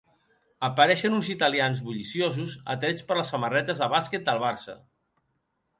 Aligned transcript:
Apareixen 0.67 1.17
uns 1.17 1.29
italians 1.33 1.83
bulliciosos 1.89 2.57
atrets 2.77 3.07
per 3.11 3.19
les 3.21 3.31
samarretes 3.35 3.83
de 3.85 3.95
bàsquet 3.97 4.29
del 4.31 4.43
Barça. 4.47 4.79